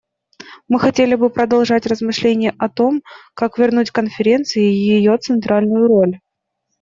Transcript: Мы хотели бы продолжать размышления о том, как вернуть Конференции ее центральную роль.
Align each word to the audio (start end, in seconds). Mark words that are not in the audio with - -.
Мы 0.67 0.79
хотели 0.79 1.13
бы 1.13 1.29
продолжать 1.29 1.85
размышления 1.85 2.55
о 2.57 2.69
том, 2.69 3.03
как 3.35 3.59
вернуть 3.59 3.91
Конференции 3.91 4.61
ее 4.63 5.15
центральную 5.19 5.85
роль. 5.87 6.17